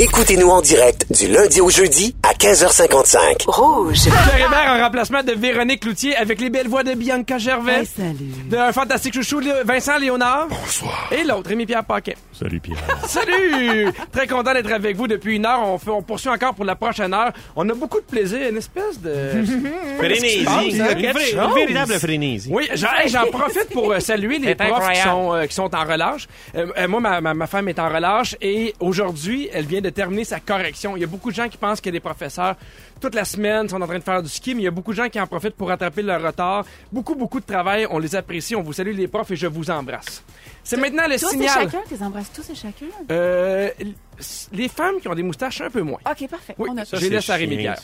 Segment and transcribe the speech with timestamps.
[0.00, 3.38] Écoutez-nous en direct du lundi au jeudi à 15h55.
[3.38, 7.80] Pierre Hébert en remplacement de Véronique Cloutier avec les belles voix de Bianca Gervais.
[7.80, 8.30] Hey, salut.
[8.48, 10.46] D'un fantastique chouchou, Vincent Léonard.
[10.48, 11.10] Bonsoir.
[11.10, 12.16] Et l'autre, Rémi-Pierre Paquet.
[12.32, 12.78] Salut Pierre.
[13.08, 13.88] Salut!
[14.12, 15.62] Très content d'être avec vous depuis une heure.
[15.64, 17.32] On, fait- on poursuit encore pour la prochaine heure.
[17.56, 19.12] On a beaucoup de plaisir, une espèce de...
[19.98, 20.44] Frénésie.
[20.46, 20.60] hein?
[20.62, 22.50] Une, véritable frénésie.
[22.52, 22.88] Oui, j'en
[23.24, 26.28] hey, profite pour euh, saluer les profs qui sont, euh, qui sont en relâche.
[26.54, 29.87] Euh, euh, moi, ma, ma, ma femme est en relâche et aujourd'hui, elle vient de
[29.90, 30.96] terminer sa correction.
[30.96, 32.56] Il y a beaucoup de gens qui pensent que les professeurs,
[33.00, 34.92] toute la semaine, sont en train de faire du ski, mais il y a beaucoup
[34.92, 36.64] de gens qui en profitent pour rattraper leur retard.
[36.92, 37.86] Beaucoup, beaucoup de travail.
[37.90, 38.54] On les apprécie.
[38.56, 40.22] On vous salue les profs et je vous embrasse.
[40.64, 41.48] C'est maintenant le Tous et signal.
[41.70, 42.86] chacun, tu les embrasses tous et chacun.
[43.10, 43.70] Euh,
[44.52, 46.00] les femmes qui ont des moustaches un peu moins.
[46.10, 46.56] OK, parfait.
[46.58, 47.78] Oui, On a à chien, Rémi Pierre.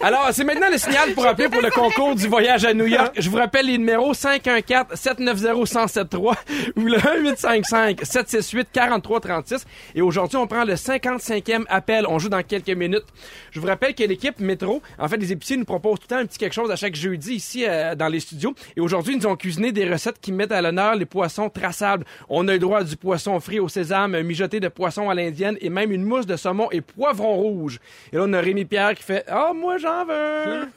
[0.00, 3.14] Alors, c'est maintenant le signal pour appeler pour le concours du voyage à New York.
[3.18, 6.16] Je vous rappelle les numéros 514-790-1073
[6.76, 9.64] ou le 1855-768-4336.
[9.94, 12.06] Et aujourd'hui, on prend le 55e appel.
[12.08, 13.06] On joue dans quelques minutes.
[13.50, 16.20] Je vous rappelle que l'équipe Métro, en fait, les épiciers nous proposent tout le temps
[16.20, 18.54] un petit quelque chose à chaque jeudi ici euh, dans les studios.
[18.76, 22.04] Et aujourd'hui, ils nous ont cuisiné des recettes qui mettent à l'honneur les poissons traçables.
[22.28, 25.14] On a le droit à du poisson frit au sésame, un mijoté de poisson à
[25.14, 27.80] l'indienne et même une mousse de saumon et poivron rouge.
[28.12, 30.68] Et là, on a Rémi Pierre qui fait Ah, moi, j'en veux.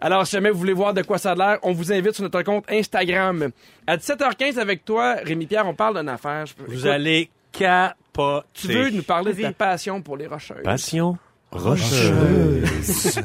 [0.00, 2.22] Alors, si jamais vous voulez voir de quoi ça a l'air, on vous invite sur
[2.24, 3.50] notre compte Instagram.
[3.86, 6.44] À 17h15 avec toi, Rémi Pierre, on parle d'une affaire.
[6.46, 8.46] Je Vous Écoute, allez capoter.
[8.54, 10.62] Tu veux nous parler de ta passion pour les rocheuses?
[10.64, 11.16] Passion?
[11.50, 13.20] Rocheuse.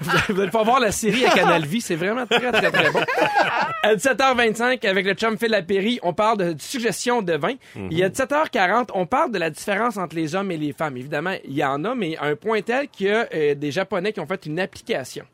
[0.28, 3.00] Vous allez pas voir la série à Canal Vie, c'est vraiment très, très, très bon.
[3.82, 7.54] À 17h25, avec le chum Phil Lapéry, on parle de, de suggestions de vin.
[7.90, 10.96] Et à 17h40, on parle de la différence entre les hommes et les femmes.
[10.96, 13.70] Évidemment, il y en a, mais à un point tel qu'il y a euh, des
[13.70, 15.24] Japonais qui ont fait une application.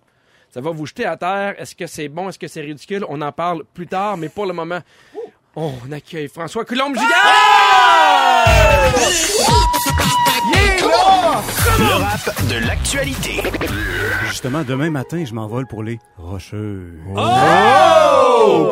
[0.51, 1.55] Ça va vous jeter à terre.
[1.59, 2.29] Est-ce que c'est bon?
[2.29, 3.05] Est-ce que c'est ridicule?
[3.09, 4.81] On en parle plus tard, mais pour le moment,
[5.55, 7.09] on accueille François Coulombe-Gigard!
[10.81, 13.43] Le rap de l'actualité.
[14.29, 16.95] Justement, demain matin, je m'envole pour les Rocheux.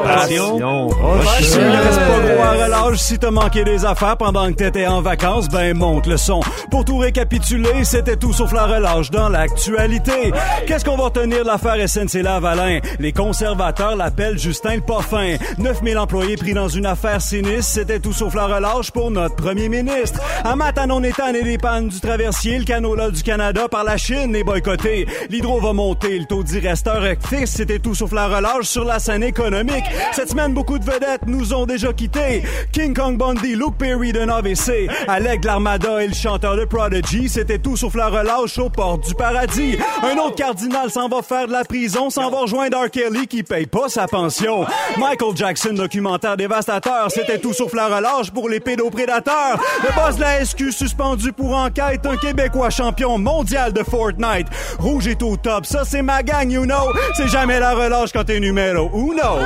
[0.04, 4.86] Passion Il reste pas gros à relâche si t'as manqué des affaires pendant que t'étais
[4.86, 6.40] en vacances, ben monte le son.
[6.70, 10.32] Pour tout récapituler, c'était tout sauf la relâche dans l'actualité.
[10.66, 12.80] Qu'est-ce qu'on va retenir de l'affaire SNC Lavalin?
[12.98, 15.36] Les conservateurs l'appellent Justin le Parfum.
[15.58, 19.68] 9000 employés pris dans une affaire sinistre, c'était tout sauf la relâche pour notre premier
[19.68, 20.20] ministre.
[20.44, 24.36] À Matanon étant et des pannes du traversier, le canola du Canada par la Chine
[24.36, 25.06] est boycotté.
[25.30, 29.22] L'hydro va monter, le taux d'irresteur fixe, c'était tout sauf la relâche sur la scène
[29.22, 29.84] économique.
[30.12, 32.42] Cette semaine, beaucoup de vedettes nous ont déjà quittés.
[32.72, 37.30] King Kong Bundy, Luke Perry d'un AVC, Alec de l'Armada et le chanteur de Prodigy,
[37.30, 39.78] c'était tout sauf la relâche aux portes du paradis.
[40.02, 42.90] Un autre cardinal s'en va faire de la prison, s'en va rejoindre R.
[42.90, 44.66] Kelly qui paye pas sa pension.
[44.98, 49.58] Michael Jackson, documentaire dévastateur, c'était tout sauf la relâche pour les pédoprédateurs.
[49.82, 54.48] Le boss de la SQ suspendu pour enquête, un Québécois champion mondial de Fortnite.
[54.78, 56.92] Rouge est au top, ça c'est ma gang, you know.
[57.14, 59.38] C'est jamais la relâche quand t'es numéro uno.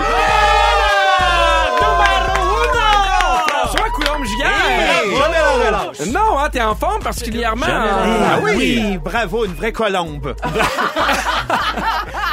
[3.62, 4.50] François Coulombe-Gigard!
[5.18, 6.00] Jamais la relâche.
[6.08, 7.66] Non, hein, t'es en forme particulièrement.
[7.68, 10.34] Ah Ah oui, bravo, une vraie colombe.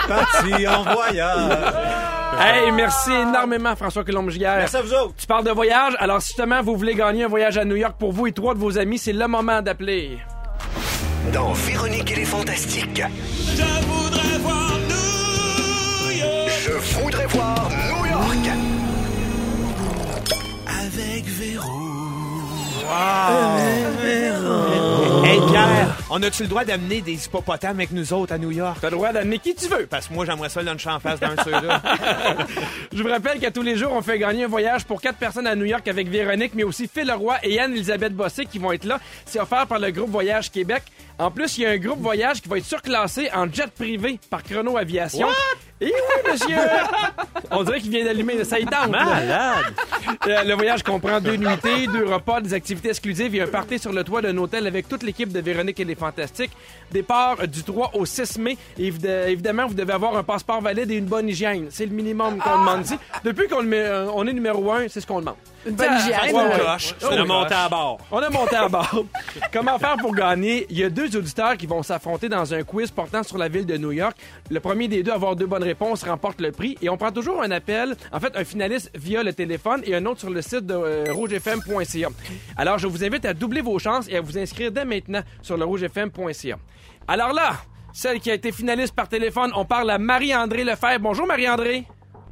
[0.08, 1.52] Parti en voyage.
[2.40, 4.58] Hey, merci énormément, François Coulombe-Giguère.
[4.58, 5.14] Merci à vous autres.
[5.18, 7.96] Tu parles de voyage, alors si justement vous voulez gagner un voyage à New York
[7.98, 10.20] pour vous et trois de vos amis, c'est le moment d'appeler.
[11.34, 13.02] Dans Véronique et les Fantastiques.
[13.56, 18.50] Je voudrais voir New York Je voudrais voir New York.
[20.68, 21.88] avec Véro.
[25.24, 28.78] Hey Pierre, on a-tu le droit d'amener des hippopotames avec nous autres à New York?
[28.82, 29.86] T'as le droit d'amener qui tu veux.
[29.86, 31.82] Parce que moi, j'aimerais ça luncher en face d'un de ceux-là.
[32.94, 35.48] Je vous rappelle qu'à tous les jours, on fait gagner un voyage pour quatre personnes
[35.48, 38.86] à New York avec Véronique, mais aussi Phil Leroy et Anne-Elisabeth Bossé qui vont être
[38.86, 39.00] là.
[39.26, 40.84] C'est offert par le groupe Voyage Québec.
[41.20, 44.20] En plus, il y a un groupe voyage qui va être surclassé en jet privé
[44.30, 45.28] par Chrono Aviation.
[45.82, 46.58] Et oui, monsieur!
[47.50, 48.44] On dirait qu'il vient d'allumer.
[48.44, 48.90] Ça y tente.
[48.90, 49.74] Malade!
[50.28, 53.92] Euh, Le voyage comprend deux nuitées, deux repas, des activités exclusives et un party sur
[53.94, 56.52] le toit d'un hôtel avec toute l'équipe de Véronique et les Fantastiques.
[56.92, 58.58] Départ du 3 au 6 mai.
[58.78, 61.68] Évidemment, vous devez avoir un passeport valide et une bonne hygiène.
[61.72, 62.96] C'est le minimum qu'on demande ici.
[63.24, 65.36] Depuis qu'on euh, on est numéro un, c'est ce qu'on demande.
[65.66, 66.44] Une bonne hygiène, ouais, ouais.
[66.44, 66.60] ouais.
[66.74, 67.28] Coche, Oh, c'est le oui.
[67.28, 67.98] monter à bord.
[68.12, 69.06] On a monté à bord.
[69.54, 70.66] Comment faire pour gagner?
[70.70, 73.66] Il y a deux auditeurs qui vont s'affronter dans un quiz portant sur la ville
[73.66, 74.16] de New York.
[74.50, 76.78] Le premier des deux à avoir deux bonnes réponses remporte le prix.
[76.82, 80.06] Et on prend toujours un appel, en fait, un finaliste via le téléphone et un
[80.06, 82.10] autre sur le site de euh, rougefm.ca.
[82.56, 84.97] Alors, je vous invite à doubler vos chances et à vous inscrire dès maintenant
[85.42, 86.58] sur le rougefm.ca.
[87.08, 87.52] Alors là,
[87.94, 91.00] celle qui a été finaliste par téléphone, on parle à Marie-André Lefebvre.
[91.00, 91.86] Bonjour Marie-André.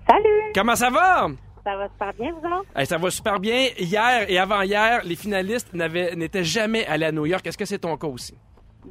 [0.08, 0.52] Salut!
[0.54, 1.28] Comment ça va?
[1.64, 2.70] Ça va super bien, vous autres?
[2.76, 3.70] Hey, ça va super bien.
[3.80, 7.46] Hier et avant-hier, les finalistes n'étaient jamais allés à New York.
[7.48, 8.38] Est-ce que c'est ton cas aussi?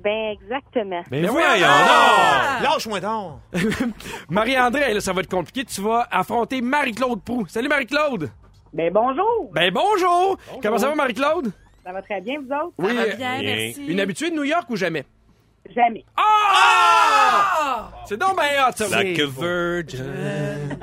[0.03, 1.03] Ben, exactement.
[1.09, 2.63] Ben Mais voyons voyons donc!
[2.65, 3.39] Lâche-moi donc!
[4.29, 5.65] Marie-André, là, ça va être compliqué.
[5.65, 7.47] Tu vas affronter Marie-Claude Prou.
[7.47, 8.31] Salut Marie-Claude!
[8.73, 9.51] Ben, bonjour!
[9.53, 10.37] Ben bonjour!
[10.61, 11.53] Comment ça va Marie-Claude?
[11.85, 12.73] Ça va très bien, vous autres?
[12.79, 13.87] Oui, euh, Bien, merci.
[13.87, 15.05] une habituée de New York ou jamais?
[15.75, 16.05] Jamais.
[16.17, 17.91] Ah!
[18.07, 18.89] C'est donc bien hot, ça.
[18.89, 20.79] Like a virgin.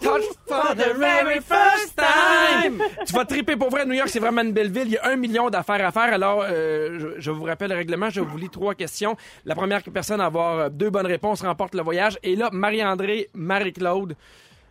[0.00, 2.82] Touch for the very first time.
[3.06, 3.86] Tu vas triper pour vrai.
[3.86, 4.86] New York, c'est vraiment une belle ville.
[4.86, 6.12] Il y a un million d'affaires à faire.
[6.12, 8.10] Alors, euh, je, je vous rappelle le règlement.
[8.10, 9.16] Je vous lis trois questions.
[9.44, 12.18] La première personne à avoir euh, deux bonnes réponses remporte le voyage.
[12.24, 14.16] Et là, Marie-André, Marie-Claude,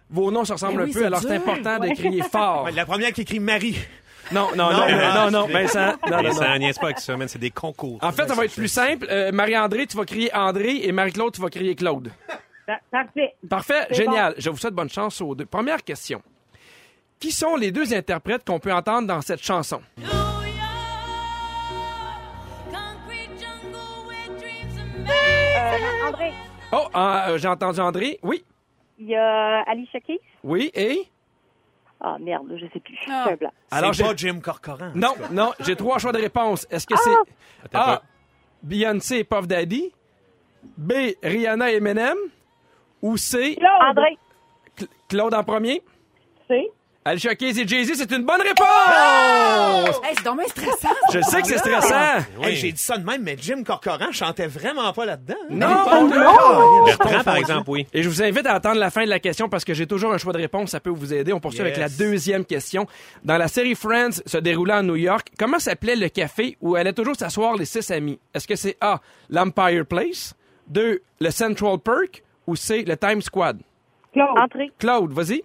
[0.10, 1.06] vos noms se ressemblent Ben un peu.
[1.06, 2.64] Alors, c'est important de crier fort.
[2.66, 3.78] Ouais, La première qui écrit Marie.
[4.32, 5.94] Non, non, non, non, non, non, Vincent.
[6.10, 7.28] Non, non, niaise pas avec ça, man.
[7.28, 8.00] C'est des concours.
[8.02, 9.06] En fait, ça va être plus simple.
[9.10, 12.12] Euh, Marie-André, tu vas crier André et Marie-Claude, tu vas crier Claude.
[12.66, 13.36] Pa- Parfait.
[13.48, 14.34] Parfait, génial.
[14.40, 15.46] Je vous souhaite bonne chance aux deux.
[15.46, 16.22] Première question.
[17.20, 19.82] Qui sont les deux interprètes qu'on peut entendre dans cette chanson?
[25.08, 26.32] Euh, André,
[26.72, 28.20] Oh, ah, euh, j'ai entendu André.
[28.24, 28.44] Oui,
[29.00, 30.20] il y a Alicia Keys.
[30.44, 31.04] oui, et?
[32.08, 32.96] Ah, merde, je sais plus.
[33.10, 33.24] Ah.
[33.26, 33.52] C'est un blanc.
[33.72, 34.10] Alors, c'est j'ai...
[34.10, 34.92] pas Jim Corcoran.
[34.94, 36.68] Non, non, j'ai trois choix de réponse.
[36.70, 37.10] Est-ce que c'est
[37.66, 38.02] Attends A.
[38.62, 39.92] Beyoncé et Puff Daddy?
[40.78, 40.94] B.
[41.24, 42.16] Rihanna et Eminem?
[43.02, 43.58] Ou C.
[43.82, 44.18] André,
[44.78, 45.82] Cl- Claude en premier?
[46.48, 46.72] c'est.
[47.08, 50.02] Alicia Keys et Jay-Z, c'est une bonne réponse!
[50.04, 50.96] Hey, c'est bien stressant.
[51.14, 52.26] Je sais que c'est stressant.
[52.42, 55.36] Hey, J'ai dit ça de même, mais Jim Corcoran chantait vraiment pas là-dedans.
[55.44, 55.48] hein?
[55.52, 57.86] Non, Bertrand, par exemple, oui.
[57.94, 60.14] Et je vous invite à attendre la fin de la question parce que j'ai toujours
[60.14, 61.32] un choix de réponse, ça peut vous aider.
[61.32, 62.88] On poursuit avec la deuxième question.
[63.24, 66.92] Dans la série Friends se déroulant à New York, comment s'appelait le café où allaient
[66.94, 68.20] toujours s'asseoir les six amis?
[68.34, 69.00] Est-ce que c'est A,
[69.30, 70.34] l'Empire Place,
[70.70, 73.60] 2, le Central Perk ou C, le Time Squad?
[74.12, 74.40] Claude.
[74.40, 75.44] André, Claude, vas-y.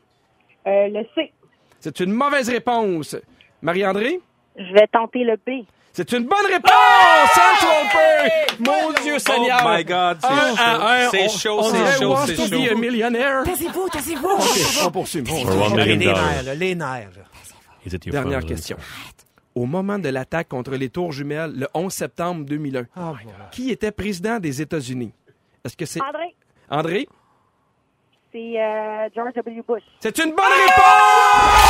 [0.67, 1.31] euh, le C.
[1.81, 3.17] C'est une mauvaise réponse.
[3.63, 4.21] Marie-André?
[4.57, 5.65] Je vais tenter le B.
[5.93, 6.71] C'est une bonne réponse!
[7.35, 8.61] Central Perk!
[8.61, 9.61] Mon Dieu Seigneur!
[9.65, 10.57] Oh my God, c'est Un chaud.
[10.61, 13.43] à un, C'est on- chaud, on c'est dirait chaud, a millionaire.
[13.43, 14.29] Taisez-vous, taisez-vous.
[14.87, 15.25] On poursuit.
[15.29, 17.09] On- one Les nerfs, là, les nerfs.
[18.07, 18.77] Dernière question.
[19.55, 22.87] Au moment de l'attaque contre les tours jumelles le 11 septembre 2001,
[23.51, 25.13] qui était président des États-Unis?
[25.65, 26.37] Est-ce que c'est André,
[26.71, 27.09] André?
[28.33, 29.63] c'est euh, George W.
[29.67, 29.83] Bush.
[29.99, 31.70] C'est une bonne réponse!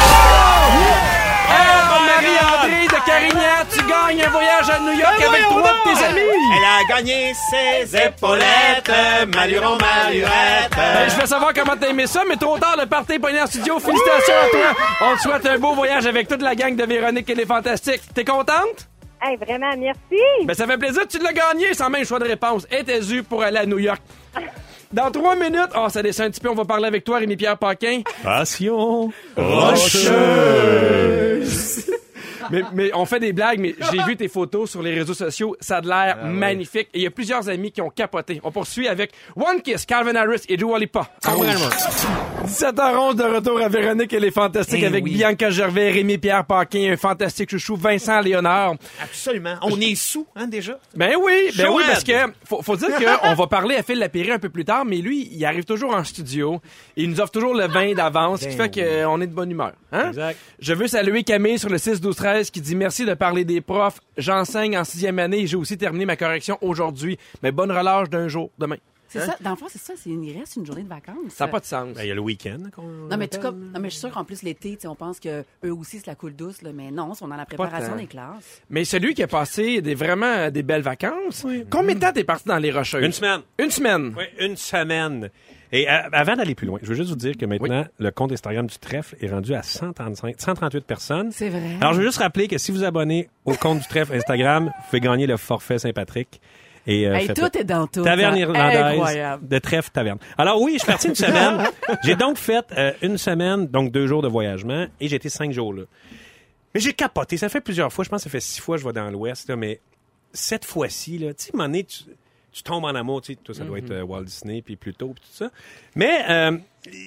[0.53, 6.05] Oh, Marie-André de Carignan, tu gagnes un voyage à New York avec trois de tes
[6.05, 6.21] amis!
[6.57, 8.91] Elle a gagné ses épaulettes,
[9.35, 10.71] Maluron, Malurette.
[10.77, 13.41] Ben, je veux savoir comment t'as aimé ça, mais trop tard, le party est pogné
[13.43, 13.79] en studio.
[13.79, 14.85] Félicitations à toi!
[15.03, 18.03] On te souhaite un beau voyage avec toute la gang de Véronique et les Fantastiques.
[18.15, 18.89] T'es contente?
[19.23, 20.23] Hey, vraiment, merci.
[20.45, 22.67] Ben, ça fait plaisir, tu l'as gagné sans même choix de réponse.
[22.71, 24.01] Étais-tu pour aller à New York?
[24.93, 27.57] Dans trois minutes, oh, ça descend un petit peu, on va parler avec toi, Rémi-Pierre
[27.57, 28.03] Paquin.
[29.37, 29.37] Passion.
[32.51, 35.57] Mais, mais on fait des blagues, mais j'ai vu tes photos sur les réseaux sociaux.
[35.61, 36.89] Ça a de l'air magnifique.
[36.95, 38.41] Et il y a plusieurs amis qui ont capoté.
[38.45, 41.09] On poursuit avec One Kiss, Calvin Harris et Dua Lipa.
[42.45, 45.13] 17h11 de retour à Véronique et les Fantastiques Eh avec oui.
[45.13, 48.75] Bianca Gervais, Rémi-Pierre Paquin, un fantastique chouchou, Vincent Léonard.
[49.03, 49.57] Absolument.
[49.63, 50.79] On est sous, hein, déjà?
[50.97, 52.13] Ben oui, ben oui, parce que
[52.45, 55.29] faut, faut dire qu'on va parler à Phil Lapéry un peu plus tard, mais lui,
[55.33, 56.61] il arrive toujours en studio.
[56.97, 59.73] Il nous offre toujours le vin d'avance, ce qui fait qu'on est de bonne humeur.
[59.93, 60.09] Hein?
[60.09, 60.39] Exact.
[60.59, 61.79] Je veux saluer Camille sur le
[62.31, 64.01] 6-12-13 qui dit merci de parler des profs.
[64.17, 67.19] J'enseigne en sixième année et j'ai aussi terminé ma correction aujourd'hui.
[67.43, 68.77] Mais bonne relâche d'un jour demain.
[69.11, 69.95] C'est ça, dans le fond, c'est ça.
[69.97, 71.17] c'est- Il reste une journée de vacances.
[71.31, 71.95] Ça n'a pas de sens.
[71.95, 72.59] Ben, Il y a le week-end.
[72.75, 75.19] qu'on Non, mais, tu comme, non, mais je suis sûre qu'en plus, l'été, on pense
[75.21, 77.97] que eux aussi, c'est la coule douce, là, mais non, ils sont dans la préparation
[77.97, 78.63] des classes.
[78.71, 82.47] Mais celui qui a passé des, vraiment des belles vacances, combien de temps t'es parti
[82.49, 83.05] dans les Rocheuses?
[83.05, 83.41] Une semaine.
[83.59, 84.15] Une semaine.
[84.17, 85.31] Oui, une semaine.
[85.73, 88.33] Et euh, avant d'aller plus loin, je veux juste vous dire que maintenant, le compte
[88.33, 91.31] Instagram du trèfle est rendu à 135, 138 personnes.
[91.31, 91.77] C'est vrai.
[91.81, 94.85] Alors, je veux juste rappeler que si vous abonnez au compte du trèfle Instagram, vous
[94.91, 96.41] pouvez gagner le forfait Saint-Patrick.
[96.91, 98.03] Et, euh, Hey, tout est dans tout.
[98.03, 99.47] Taverne irlandaise Incroyable.
[99.49, 100.19] de trèfle taverne.
[100.37, 101.63] Alors oui, je suis parti une semaine.
[102.03, 105.53] j'ai donc fait euh, une semaine, donc deux jours de voyagement, et j'ai été cinq
[105.53, 105.85] jours là.
[106.75, 107.37] Mais j'ai capoté.
[107.37, 108.05] Ça fait plusieurs fois.
[108.05, 109.81] Je pense que ça fait six fois que je vais dans l'Ouest, mais
[110.33, 112.05] cette fois-ci, là, tu sais, tu,
[112.53, 113.23] tu tombes en amour.
[113.23, 115.51] Tu sais, toi, ça doit être euh, Walt Disney, puis plus tôt, puis tout ça.
[115.95, 116.59] Mais euh,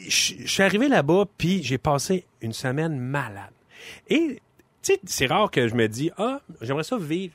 [0.07, 3.51] je je suis arrivé là-bas, puis j'ai passé une semaine malade.
[4.09, 4.39] Et
[4.81, 7.33] tu sais, c'est rare que je me dis, ah, j'aimerais ça vivre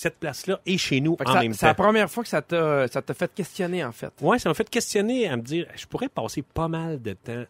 [0.00, 1.82] cette place-là et chez nous en ça- même C'est la temps.
[1.82, 4.12] première fois que ça t'a ça t'a fait questionner, en fait.
[4.22, 7.44] Ouais, ça m'a fait questionner à me dire, je pourrais passer pas mal de temps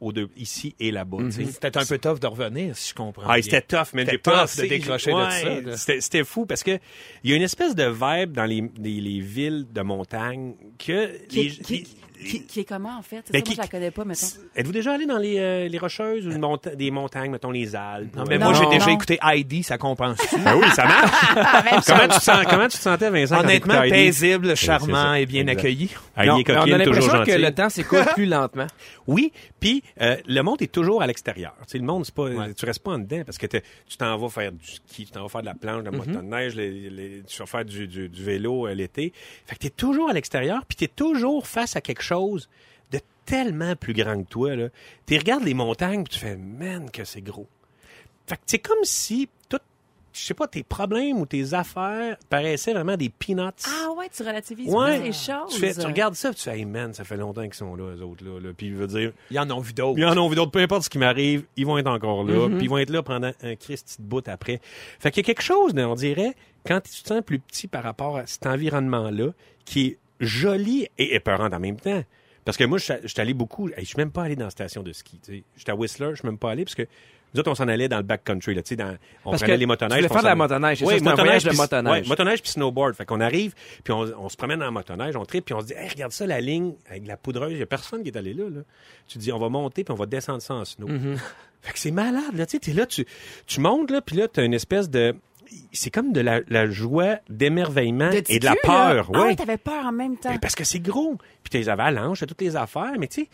[0.00, 1.30] aux deux, ici et là-bas.
[1.30, 1.46] sais.
[1.46, 3.22] C'était un peu tough de revenir, si je comprends.
[3.26, 3.42] Ah, bien.
[3.42, 5.76] c'était tough, mais C'était j'ai tough pensé de décrocher de Ouais, ça.
[5.78, 6.78] C'était, c'était fou parce que
[7.22, 11.26] il y a une espèce de vibe dans les, les, les villes de montagne que
[11.28, 11.86] Qui, les- est- qui, les-
[12.18, 13.22] qui- qui est comment, en fait?
[13.26, 14.26] C'est Ben, ça, qui- moi, je la connais pas, mettons.
[14.56, 17.74] Êtes-vous déjà allé dans les, euh, les Rocheuses ou une monta- des montagnes, mettons les
[17.76, 18.14] Alpes?
[18.16, 18.70] Non, mais Non, moi, j'ai non.
[18.70, 20.36] déjà écouté Heidi, ça compense-tu?
[20.44, 21.10] Ben oui, ça marche.
[21.86, 23.40] comment, tu te sens, comment tu te sentais, Vincent?
[23.40, 25.58] Honnêtement, paisible, c'est charmant et bien exact.
[25.60, 25.90] accueilli.
[26.16, 28.66] Heidi Non, est mais on a coquine, toujours l'impression que le temps s'écoule plus lentement.
[29.06, 31.52] Oui, puis euh, le monde est toujours à l'extérieur.
[31.66, 32.54] Tu sais, le monde, c'est pas, Ouais.
[32.54, 33.60] tu restes pas en dedans parce que tu
[33.98, 36.54] t'en vas faire du ski, tu t'en vas faire de la planche, de la motoneige,
[36.54, 39.12] les- les- tu vas faire du, du- du vélo euh, l'été.
[39.46, 42.48] Fait que t'es toujours à l'extérieur, puis t'es toujours face à quelque chose
[42.92, 44.54] de tellement plus grand que toi.
[44.54, 44.68] Là.
[45.06, 47.46] Tu regardes les montagnes, puis tu fais, man, que c'est gros.
[48.26, 49.58] Fait que c'est comme si tout,
[50.12, 53.50] je sais pas, tes problèmes ou tes affaires paraissaient vraiment des peanuts.
[53.66, 54.98] Ah ouais, tu relativises Ouais.
[55.00, 55.52] les choses.
[55.52, 57.74] Tu, fais- tu regardes ça, puis tu fais, hey man, ça fait longtemps qu'ils sont
[57.76, 58.24] là, eux autres.
[58.24, 58.50] Là, là.
[58.56, 59.98] Puis il veut dire, Ils en ont vu d'autres.
[59.98, 62.48] ils en ont vu d'autres, peu importe ce qui m'arrive, ils vont être encore là,
[62.48, 64.60] puis ils vont être là pendant un Christ de bout après.
[65.00, 66.34] Fait qu'il y a quelque chose, on dirait,
[66.66, 69.32] quand tu te sens plus petit par rapport à cet environnement-là,
[69.66, 72.02] qui est joli et épeurant en même temps.
[72.44, 74.44] Parce que moi, je suis- je suis allé beaucoup, je suis même pas allé dans
[74.44, 75.18] la station de ski.
[75.24, 75.44] tu.
[75.56, 76.82] J'étais à Whistler, je suis même pas allé parce que
[77.32, 79.66] nous autres, on s'en allait dans le backcountry, là, tu dans, on Parce prenait les
[79.66, 80.02] motoneiges.
[80.02, 82.02] tu faire de la motoneige, c'est Oui, ça, motoneige, voyage de motoneige.
[82.02, 82.94] ouais, motoneige puis snowboard.
[82.94, 85.66] Fait qu'on arrive, puis on, on se promène en motoneige, on tripe, puis on se
[85.66, 88.16] dit, hey, regarde ça, la ligne avec la poudreuse, il y a personne qui est
[88.16, 88.60] allé là, là.
[89.08, 90.86] Tu dis, on va monter, puis on va descendre ça en snow.
[90.86, 91.16] Mm-hmm.
[91.62, 93.04] Fait que c'est malade, là, tu sais, t'es là, tu,
[93.46, 95.16] tu montes, là, puis là, t'as une espèce de...
[95.72, 98.56] C'est comme de la, la joie, d'émerveillement et de la là.
[98.62, 99.10] peur.
[99.14, 99.24] Ah ouais.
[99.28, 100.36] ouais, t'avais peur en même temps.
[100.40, 101.16] Parce que c'est gros.
[101.42, 103.28] Puis t'as les avalanches, t'as toutes les affaires, mais tu sais,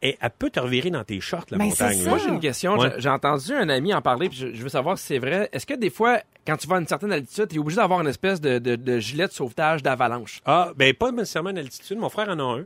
[0.00, 2.02] elle, elle peut te revirer dans tes shorts, la Ben, montagne.
[2.02, 2.08] là.
[2.10, 2.76] Moi, j'ai une question.
[2.76, 2.90] Ouais.
[2.98, 5.48] J'ai- entendu un ami en parler, puis je, je veux savoir si c'est vrai.
[5.52, 8.00] Est-ce que des fois, quand tu vas à une certaine altitude, tu es obligé d'avoir
[8.00, 10.40] une espèce de, de, de gilet de sauvetage d'avalanche?
[10.44, 11.98] Ah, ben pas nécessairement en altitude.
[11.98, 12.64] Mon frère en a un.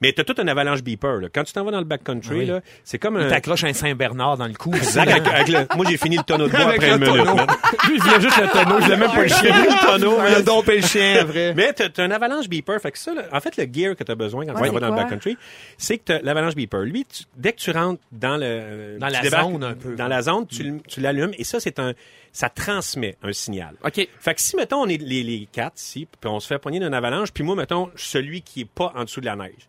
[0.00, 1.20] Mais t'as tout un avalanche beeper.
[1.20, 1.28] Là.
[1.32, 2.46] Quand tu t'en vas dans le backcountry, Oui.
[2.46, 3.28] là, c'est comme un...
[3.28, 4.74] t'accroche un Saint-Bernard dans le cou.
[4.74, 7.10] Exact, avec- avec le- Moi, j'ai fini le tonneau de bois Avec après une le
[7.12, 7.26] minute.
[7.88, 9.54] Lui, il vient juste le tonneau, il a même pas le chien.
[9.64, 10.18] le tonneau.
[10.28, 11.54] Il a dompé le chien, vrai.
[11.54, 12.80] Mais t'as, t'as un avalanche beeper.
[12.80, 14.80] Fait que ça, là, en fait, le gear que t'as besoin quand Ouais, tu vas
[14.80, 15.36] dans le backcountry,
[15.78, 16.80] c'est que t'as l'avalanche beeper.
[16.82, 18.98] Lui, tu- dès que tu rentres dans le...
[18.98, 19.94] Dans tu la zone, un peu.
[19.94, 21.32] Dans la zone, tu, tu l'allumes.
[21.38, 21.92] Et ça, c'est un...
[22.36, 23.76] Ça transmet un signal.
[23.84, 24.08] OK.
[24.18, 26.80] Fait que si, mettons, on est les, les quatre ici, puis on se fait poigner
[26.80, 29.68] d'une avalanche, puis moi, mettons, celui qui est pas en dessous de la neige.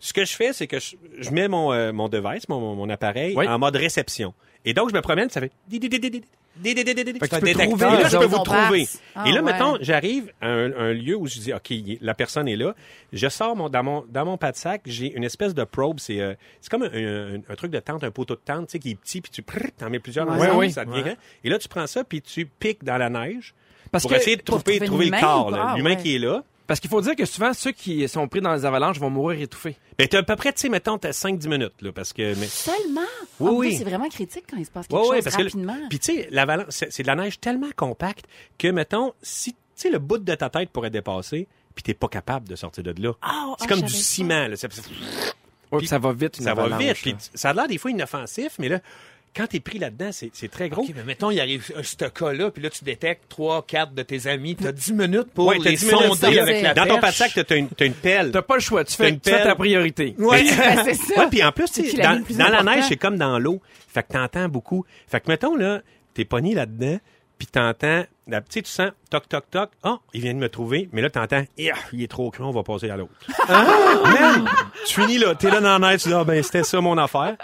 [0.00, 2.88] Ce que je fais, c'est que je, je mets mon, euh, mon device, mon, mon
[2.88, 3.46] appareil, Oui.
[3.46, 4.32] en mode réception.
[4.64, 5.52] Et donc, je me promène, ça fait...
[7.18, 8.88] Que tu peux trouver, et là, je peux vous trouver.
[9.14, 12.56] Ah, et là, mettons, j'arrive à un, lieu où je dis, OK, la personne est
[12.56, 12.74] là.
[13.12, 16.00] Je sors mon, dans, mon, dans mon pas de sac, j'ai une espèce de probe.
[16.00, 18.78] C'est euh, c'est comme un, un, truc de tente, un poteau de tente, tu sais,
[18.78, 19.42] qui est petit, puis tu
[19.78, 20.72] t'en mets plusieurs ensemble, oui, oui.
[20.72, 21.16] ça devient.
[21.44, 23.54] Et là, tu prends ça, puis tu piques dans la neige
[23.90, 26.42] Parce pour que, essayer de trouver, trouver, trouver le corps, ah, l'humain qui est là.
[26.66, 29.40] Parce qu'il faut dire que souvent, ceux qui sont pris dans les avalanches vont mourir
[29.40, 29.76] étouffés.
[29.98, 32.34] Ben, t'as à peu près, tu sais, mettons, t'as 5-10 minutes, là, parce que...
[32.34, 32.46] Mais...
[32.46, 33.00] Seulement?
[33.38, 33.68] Oui, En oui.
[33.68, 35.42] plus, c'est vraiment critique quand il se passe quelque ouais, chose parce que...
[35.42, 35.76] rapidement.
[35.88, 38.26] Puis, tu sais, l'avalanche, c'est de la neige tellement compacte
[38.58, 42.08] que, mettons, si, tu sais, le bout de ta tête pourrait dépasser, puis t'es pas
[42.08, 43.12] capable de sortir de là.
[43.22, 44.56] Ah, c'est comme du ciment, là.
[44.56, 46.94] Puis puis ça va vite, une Ça va vite, là.
[46.94, 48.80] puis ça a l'air des fois inoffensif, mais là,
[49.36, 50.82] quand t'es pris là-dedans, c'est c'est très gros.
[50.82, 54.02] OK, mais mettons, il arrive euh, ce cas-là, puis là, tu détectes trois, quatre de
[54.02, 54.56] tes amis.
[54.56, 57.10] Tu as 10 minutes pour Ouais, t'as les 10 minutes, sonder avec la Dans ton
[57.10, 58.30] sac, t'as- t'as une, t'as une pelle.
[58.32, 58.84] T'as pas le choix.
[58.84, 59.46] Tu T'as fais, une tu fais pelle.
[59.46, 60.14] ta priorité.
[60.18, 60.44] Ouais.
[60.44, 61.20] Ben, c'est ça.
[61.20, 61.66] Ouais, puis en plus,
[61.96, 63.60] dans, plus dans la neige, c'est comme dans l'eau.
[63.88, 64.84] Fait que t'entends beaucoup.
[65.06, 65.80] Fait que mettons, là,
[66.14, 66.98] t'es pogné là-dedans,
[67.38, 70.48] puis t'entends, la- tu sais, tu sens, toc, toc, toc, oh, il vient de me
[70.48, 73.12] trouver, mais là, t'entends, Ah, il est trop cru, on va passer à l'autre.
[73.48, 74.46] Man,
[74.86, 76.96] tu finis là, t'es là dans la neige, tu dis, ah, ben, c'était ça mon
[76.98, 77.36] affaire.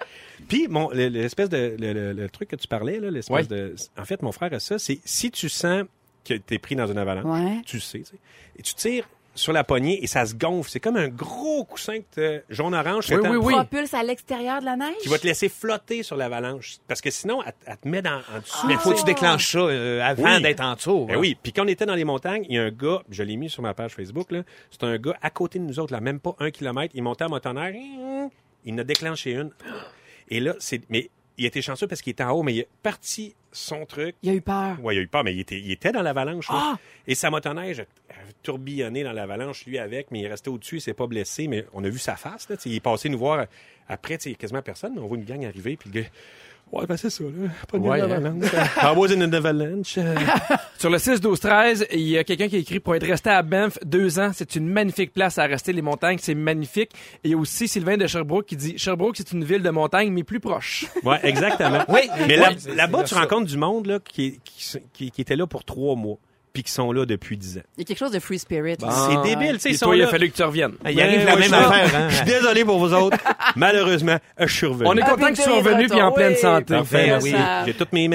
[0.48, 3.44] Puis, mon, le- l'espèce de, le, le- le truc que tu parlais, là, l'espèce Ouais.
[3.46, 5.84] de, en fait, mon frère a ça, c'est si tu sens
[6.24, 7.62] que t'es pris dans une avalanche, Ouais.
[7.66, 8.16] tu le sais, tu sais,
[8.58, 10.70] et tu tires sur la poignée et ça se gonfle.
[10.70, 11.98] C'est comme un gros coussin
[12.50, 13.06] jaune-orange.
[13.10, 13.54] Oui, oui, oui.
[13.54, 14.98] Propulse à l'extérieur de la neige?
[15.00, 16.76] qui va te laisser flotter sur l'avalanche.
[16.86, 18.66] Parce que sinon, elle, elle te met dans, en dessous.
[18.66, 20.42] Mais faut que tu déclenches ça euh, avant Oui.
[20.42, 21.06] d'être en dessous.
[21.06, 23.22] Ben oui, puis quand on était dans les montagnes, il y a un gars, je
[23.22, 25.94] l'ai mis sur ma page Facebook, là, c'est un gars à côté de nous autres,
[25.94, 27.76] là, même pas un kilomètre, il montait en motonneige,
[28.66, 29.50] il en a déclenché une.
[30.32, 30.80] Et là, c'est...
[30.88, 34.16] Mais il était chanceux parce qu'il était en haut, mais il est parti son truc.
[34.22, 34.82] Il a eu peur.
[34.82, 36.46] Ouais, il a eu pas, mais il était, il était dans l'avalanche.
[36.48, 36.78] Ah!
[37.06, 40.80] Et sa motoneige a tourbillonné dans l'avalanche, lui avec, mais il est resté au-dessus, il
[40.80, 42.48] s'est pas blessé, mais on a vu sa face.
[42.48, 43.46] Là, il est passé nous voir
[43.88, 46.08] après, tu sais, quasiment personne, mais on voit une gang arriver, puis le gars,
[46.72, 48.44] ouais, ben c'est ça, là, pas de Ouais, l'avalanche.
[48.82, 49.98] I was in an avalanche.
[50.78, 53.30] Sur le 6 12 13 il y a quelqu'un qui a écrit pour être resté
[53.30, 56.90] à Banff deux ans, c'est une magnifique place à rester les montagnes, c'est magnifique.
[57.24, 59.70] Et il y a aussi Sylvain de Sherbrooke qui dit Sherbrooke c'est une ville de
[59.70, 60.86] montagne mais plus proche.
[61.04, 61.84] Ouais, exactement.
[61.88, 65.46] Oui, mais oui, là-bas, tu rencontres du monde là, qui, qui, qui, qui était là
[65.46, 66.16] pour trois mois.
[66.52, 67.62] Puis qui sont là depuis 10 ans.
[67.76, 68.76] Il y a quelque chose de free spirit.
[68.78, 70.74] C'est débile, tu sais, Et ils sont toi, il a fallu que tu reviennes.
[70.88, 72.08] Il arrive la Ouais, même je- affaire, hein?
[72.10, 73.16] Je suis désolé pour vous autres.
[73.56, 74.88] Malheureusement, je suis revenu.
[74.88, 76.74] On est content que tu sois revenu puis en pleine santé.
[76.74, 77.34] Parfait, Ben oui.
[77.66, 78.08] J'ai toutes mes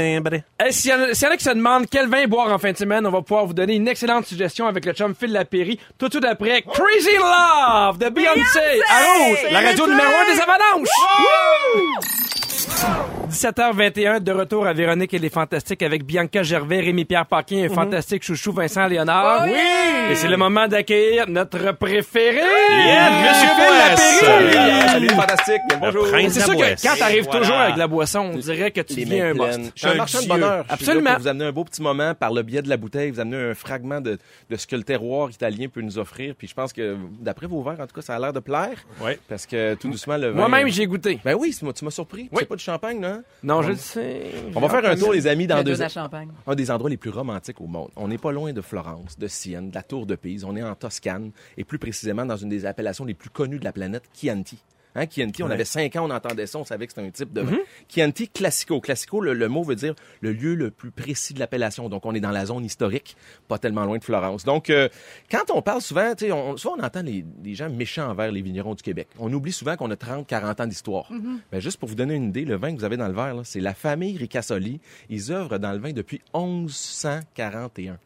[0.60, 3.06] a- s'il y en a qui se demandent quel vin boire en fin de semaine,
[3.06, 5.80] on va pouvoir vous donner une excellente suggestion avec le chum Phil Lapéry.
[5.98, 10.42] Tout de suite après, Crazy Love de Beyoncé à Rouge, la radio numéro 1 des
[10.42, 12.47] avalanches.
[12.84, 13.28] Wouh!
[13.32, 18.24] 17h21, de retour à Véronique et les Fantastiques avec Bianca Gervais, Rémi-Pierre Paquin et fantastique
[18.24, 19.44] chouchou Vincent Léonard.
[19.46, 19.52] Oui!
[20.12, 22.38] Et c'est le moment d'accueillir notre préféré!
[22.40, 24.26] Monsieur Phil.
[24.30, 24.88] Lapéry!
[24.90, 25.62] Salut, fantastique.
[25.82, 26.08] Bonjour.
[26.30, 27.40] C'est sûr que quand t'arrives Voilà.
[27.42, 29.72] toujours avec la boisson, on dirait que tu Les deviens un pleines.
[29.76, 30.66] Je suis un, Un marchand de bonheur.
[30.70, 31.12] Absolument.
[31.14, 33.12] pour vous amener un beau petit moment par le biais de la bouteille.
[33.12, 34.18] Vous amener un fragment de,
[34.50, 36.36] de ce que le terroir italien peut nous offrir.
[36.38, 38.78] Puis je pense que, d'après vos verres, en tout cas, ça a l'air de plaire.
[39.02, 39.20] Ouais.
[39.28, 40.48] Parce que tout doucement, le vin...
[40.48, 41.20] Moi-même, j'ai goûté.
[41.26, 42.30] Ben oui, tu m'as- surpris.
[42.32, 42.46] Oui.
[42.46, 43.22] Pas du champagne, là?
[43.44, 44.32] Non, je le sais.
[44.56, 45.76] On va faire un tour, les amis, dans deux...
[45.88, 46.30] champagne.
[46.46, 47.90] un des endroits les plus romantiques au monde.
[47.96, 50.44] On n'est pas loin de Florence, de Sienne, de la Tour de Pise.
[50.44, 53.64] On est en Toscane et plus précisément dans une des appellations les plus connues de
[53.64, 54.62] la planète, Chianti.
[54.98, 57.32] Hein, Chianti, on avait cinq ans, on entendait ça, on savait que c'était un type
[57.32, 57.58] de vin.
[57.88, 58.82] Chianti Classico.
[58.82, 61.88] Classico, le, le mot veut dire le lieu le plus précis de l'appellation.
[61.88, 63.16] Donc, on est dans la zone historique,
[63.48, 64.44] pas tellement loin de Florence.
[64.44, 64.90] Donc, euh,
[65.30, 68.32] quand on parle souvent, tu sais, on, souvent on entend les, les gens méchants envers
[68.32, 69.08] les vignerons du Québec.
[69.20, 71.12] On oublie souvent qu'on a 30, 40 ans d'histoire.
[71.52, 73.36] Mais juste pour vous donner une idée, le vin que vous avez dans le verre,
[73.36, 74.80] là, c'est la famille Ricasoli.
[75.10, 77.98] Ils œuvrent dans le vin depuis 1141.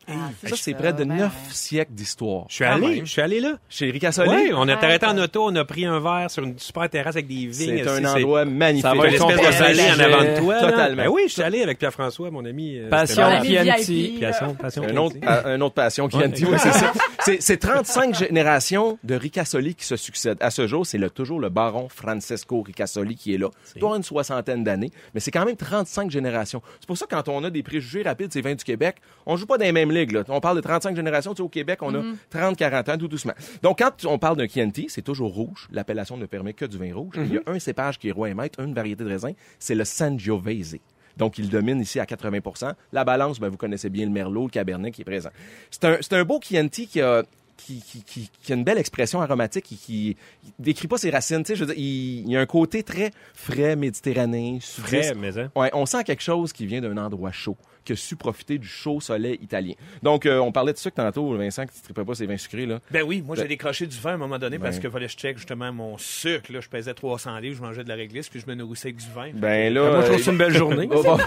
[0.46, 1.54] ça, c'est près de ben neuf ouais.
[1.54, 2.46] siècles d'histoire.
[2.50, 3.58] Je suis allé, je suis allé là.
[3.70, 6.58] Chez Ricasoli, Oui, on a arrêté en auto, on a pris un verre sur une
[6.60, 7.52] super terrasse avec des vignes.
[7.84, 8.84] c'est un C'est- endroit magnifique.
[8.90, 10.60] Ça va Une espèce de en avant de toi.
[10.60, 11.04] Totalement.
[11.04, 12.78] Ben oui, je suis allé avec Pierre-François, mon ami.
[12.78, 14.18] euh, Passion Chianti.
[14.22, 14.84] Passion, passion.
[14.84, 15.28] Un autre, Chianti.
[15.28, 16.92] à- un autre passion Ouais, oui, c'est ça.
[17.24, 20.38] C'est, c'est 35 générations de Ricasoli qui se succèdent.
[20.42, 23.50] À ce jour, c'est le, toujours le baron Francesco Ricasoli qui est là.
[23.76, 26.62] Il doit une soixantaine d'années, mais c'est quand même 35 générations.
[26.80, 29.36] C'est pour ça que quand on a des préjugés rapides, ces vins du Québec, on
[29.38, 30.12] joue pas dans les mêmes ligues.
[30.12, 30.24] Là.
[30.30, 31.32] On parle de 35 générations.
[31.34, 33.34] Tu sais, au Québec, on a 30, 40 ans, tout doucement.
[33.62, 35.68] Donc, quand on parle d'un Chianti, c'est toujours rouge.
[35.72, 37.14] L'appellation ne permet que du vin rouge.
[37.18, 39.76] Il y a un cépage qui est roi et maître, une variété de raisin, c'est
[39.76, 40.78] le Sangiovese.
[41.18, 44.50] Donc, il domine ici à 80% La balance, ben, vous connaissez bien le Merlot, le
[44.50, 45.30] Cabernet qui est présent.
[45.70, 47.24] C'est un, un beau Chianti qui a,
[47.58, 51.10] qui, qui, qui, qui a une belle expression aromatique et qui, qui décrit pas ses
[51.10, 51.44] racines.
[51.44, 55.14] Tu sais, je veux dire, il, il y a un côté très frais, méditerranéen, Frais,
[55.16, 55.52] mais hein.
[55.56, 58.68] Ouais, on sent quelque chose qui vient d'un endroit chaud, qui a su profiter du
[58.68, 59.74] chaud soleil italien.
[60.04, 62.38] Donc, euh, on parlait de sucre tantôt, Vincent, que tu ne tripais pas ces vins
[62.38, 62.80] sucrés, là.
[62.92, 64.84] Ben oui, moi j'ai Ben- décroché du vin à un moment donné parce Ben.
[64.84, 66.52] que fallait que je check justement mon sucre.
[66.52, 68.98] Là, je pesais 300 livres, je mangeais de la réglisse, puis je me nourrissais avec
[68.98, 69.30] du vin.
[69.34, 70.88] Ben là, Moi, je trouve euh, que c'est une belle journée.
[70.88, 71.18] va,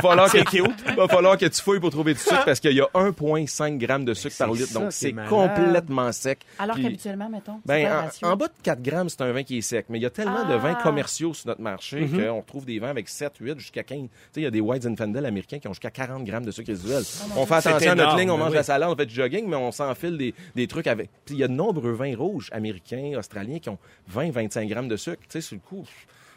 [0.00, 0.96] falloir que, C'est cute.
[0.96, 4.04] va falloir que tu fouilles pour trouver du sucre parce qu'il y a 1,5 g
[4.04, 4.72] de sucre par litre.
[4.72, 6.40] Donc, c'est complètement sec.
[6.58, 9.42] Alors Puis- qu'habituellement, mettons, c'est Ben, en, en bas de 4 grammes, c'est un vin
[9.42, 9.86] qui est sec.
[9.88, 10.58] Mais il y a tellement de Ah.
[10.58, 12.24] vins commerciaux sur notre marché Mhm.
[12.26, 13.98] qu'on retrouve des vins avec 7, 8, jusqu'à 15.
[14.00, 16.50] Tu sais, il y a des White Zinfandel américains qui ont jusqu'à 40 grammes de
[16.50, 17.02] sucre résiduel.
[17.36, 18.56] on fait attention à notre ligne, on mange oui.
[18.56, 21.10] la salade, on fait du jogging, mais on s'enfile des, des trucs avec.
[21.24, 23.78] Puis il y a de nombreux vins rouges américains, australiens qui ont
[24.08, 25.22] 20, 25 grammes de sucre.
[25.22, 25.84] Tu sais, sur le coup.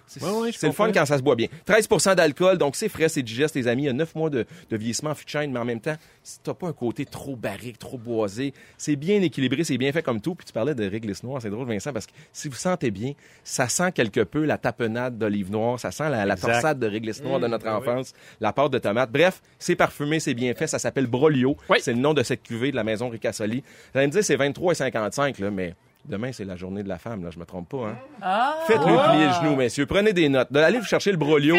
[0.08, 1.48] C'est Ouais, ouais, le fun quand ça se boit bien.
[1.66, 3.84] 13 d'alcool, donc c'est frais, c'est digeste, les amis.
[3.84, 6.40] Il y a 9 mois de, de vieillissement en chêne, mais en même temps, si
[6.42, 10.22] t'as pas un côté trop barrique, trop boisé, c'est bien équilibré, c'est bien fait comme
[10.22, 10.36] tout.
[10.36, 13.14] Puis tu parlais de réglisse noire, c'est drôle, Vincent, parce que si vous sentez bien,
[13.44, 17.24] ça sent quelque peu la tapenade d'olive noire, ça sent la, la torsade de réglisse
[17.24, 17.72] noire de notre oui.
[17.72, 19.12] enfance, la pâte de tomate.
[19.12, 21.58] Bref, c'est parfumé, c'est bien fait, ça s'appelle Brolio.
[21.70, 21.78] Oui.
[21.82, 23.64] C'est le nom de cette cuvée de la maison Ricasoli.
[23.94, 27.24] Vous allez me dire, c'est 23,55, là, mais demain, c'est la journée de la femme,
[27.24, 27.96] là, je me trompe pas, hein.
[28.22, 28.56] Ah!
[28.68, 29.86] Faites-lui plier le genou, messieurs.
[29.86, 30.48] Prenez des notes.
[30.56, 31.56] Allez vous chercher le brolio.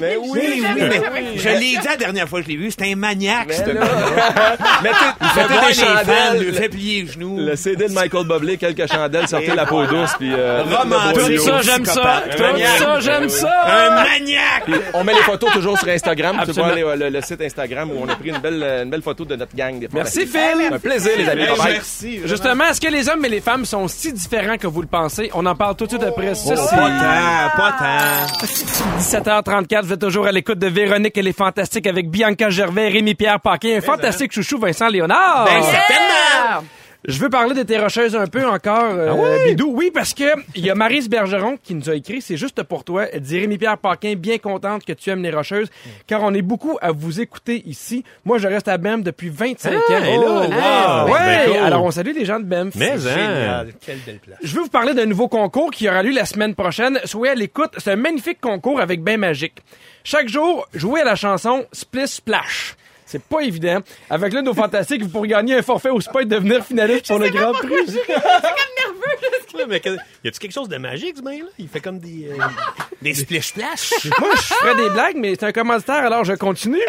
[0.00, 2.70] Mais oui, Oui, oui, mais je l'ai dit la dernière fois que je l'ai vu,
[2.70, 3.62] c'était un maniaque, Mais ce
[4.82, 6.42] mettez, des chandelles.
[6.44, 7.36] lui fait plier les genoux.
[7.38, 11.28] Le CD de Michael Bublé, quelques chandelles, sortez la peau douce, puis euh, Romantique.
[11.28, 12.22] le Tout ça, j'aime ça.
[12.30, 12.38] Tout
[12.78, 14.04] ça, j'aime Un ça.
[14.04, 14.64] maniaque!
[14.94, 16.40] On met les photos toujours sur Instagram.
[16.44, 19.02] Tu vois les- le, le site Instagram où on a pris une belle, une belle
[19.02, 19.86] photo de notre gang.
[19.92, 20.26] Merci.
[20.26, 20.72] Phil.
[20.72, 21.44] Un plaisir, les amis.
[21.64, 22.20] Merci.
[22.24, 25.30] Justement, est-ce que les hommes et les femmes sont si différents que vous le pensez?
[25.34, 26.74] On en parle tout de suite après ceci.
[26.74, 28.46] Pas tant, pas tant.
[28.98, 33.40] 17h34, vous êtes toujours à l'écoute de Véronique et les Fantastiques avec Bianca Gervais, Rémi-Pierre
[33.40, 35.44] Paquin, un fantastique chouchou Vincent Léonard.
[35.44, 36.64] Ben, certainement!
[37.06, 39.72] Je veux parler de tes rocheuses un peu encore, euh, Bidou.
[39.74, 40.24] Oui, parce que
[40.56, 43.06] il y a Marise Bergeron qui nous a écrit, c'est juste pour toi.
[43.12, 45.68] Elle dit Rémi-Pierre Paquin, bien contente que tu aimes les rocheuses,
[46.08, 48.02] car on est beaucoup à vous écouter ici.
[48.24, 49.80] Moi, je reste à BEM depuis 25 ans.
[49.90, 51.12] et là, Ah, wow!
[51.12, 51.18] ouais.
[51.20, 51.56] Ben cool.
[51.58, 52.70] Alors, on salue les gens de BEM.
[52.74, 52.96] Mais, hein.
[52.98, 53.72] Génial.
[53.84, 54.38] Quelle belle place.
[54.42, 56.98] Je veux vous parler d'un nouveau concours qui aura lieu la semaine prochaine.
[57.04, 57.70] Soyez à l'écoute.
[57.78, 59.58] C'est un magnifique concours avec bain magique.
[60.02, 62.74] Chaque jour, jouez à la chanson Splish Splash.
[63.06, 63.78] C'est pas évident.
[64.10, 67.06] Avec l'un de nos fantastiques, vous pourrez gagner un forfait au spa et devenir finaliste
[67.06, 67.98] pour le Grand Prix.
[69.68, 69.88] Mais que-
[70.22, 71.46] y a-tu quelque chose de magique, ce bain-là?
[71.58, 72.42] Il fait comme des, euh,
[73.02, 73.92] Des splish-splash.
[74.20, 76.80] Moi, je ferais des blagues, mais c'est un commanditaire, alors je continue.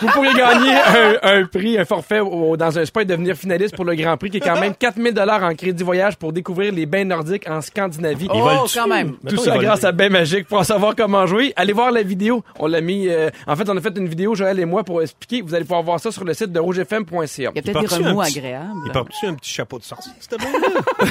[0.00, 3.74] Vous pourriez gagner un, un prix, un forfait au- dans un spa et devenir finaliste
[3.74, 6.72] pour le Grand Prix, qui est quand même 4000 dollars en crédit voyage pour découvrir
[6.72, 8.28] les bains nordiques en Scandinavie.
[8.30, 9.16] Oh, quand même.
[9.28, 10.46] Tout ça grâce à Bain Magique.
[10.46, 12.44] Pour en savoir comment jouer, allez voir la vidéo.
[12.58, 13.08] On l'a mis.
[13.08, 15.40] euh, en fait, on a fait une vidéo, Joël et moi, pour expliquer.
[15.42, 17.26] Vous allez pouvoir voir ça sur le site de rougefm.ca.
[17.36, 18.80] Il y a peut-être des remous petit- agréables.
[18.86, 21.06] Il porte-tu un petit chapeau de sorcier, c'était bon, là?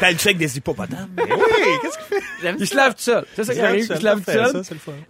[0.00, 1.08] T'as le check des hippopotames.
[1.16, 1.24] oui,
[1.80, 2.54] qu'est-ce qu'il fait?
[2.58, 3.24] Il se lave tout seul.
[3.34, 3.86] C'est ça qui arrive.
[3.90, 4.62] Il se lave tout seul.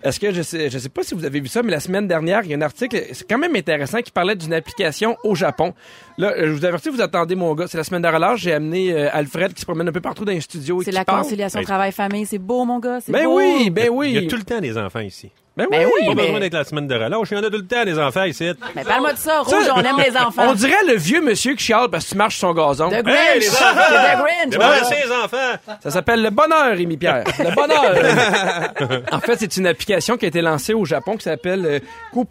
[0.02, 2.06] Est-ce que je sais, je sais pas si vous avez vu ça, mais la semaine
[2.06, 5.34] dernière, il y a un article, c'est quand même intéressant, qui parlait d'une application au
[5.34, 5.74] Japon.
[6.18, 7.66] Là, je vous avertis, vous attendez mon gars.
[7.66, 8.40] C'est la semaine de relâche.
[8.42, 10.92] J'ai amené euh, Alfred qui se promène un peu partout dans les studios et C'est
[10.92, 11.22] la parle.
[11.22, 12.26] conciliation Ben, travail-famille.
[12.26, 13.00] C'est beau, mon gars.
[13.00, 13.38] C'est Ben beau.
[13.38, 14.12] oui, ben oui.
[14.14, 15.30] Il y a tout le temps des enfants ici.
[15.56, 15.92] Ben Ben oui.
[16.00, 17.28] oui, Pas mais- besoin d'être la semaine de relâche.
[17.30, 18.50] Il y en a tout le temps des enfants ici.
[18.74, 19.40] Mais parle-moi de ça.
[19.40, 20.42] Rouge, on aime les enfants.
[20.48, 22.90] On dirait le vieux monsieur qui chiale parce que tu marches sur son gazon.
[22.90, 23.16] The Grinch.
[23.16, 23.64] Hey, les enfants!
[23.90, 24.50] The Grinch.
[24.50, 25.76] Débarrassez les enfants!
[25.82, 27.24] Ça s'appelle le bonheur, Rémi Pierre.
[27.38, 29.02] Le bonheur.
[29.12, 32.24] en fait, c'est une application qui a été lancée au Japon qui s'appelle euh,